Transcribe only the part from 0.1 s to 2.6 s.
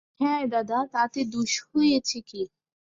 হাঁ দাদা, তাতে দোষ হয়েছে কী?